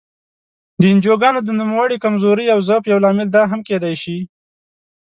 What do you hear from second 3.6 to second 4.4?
کېدای شي.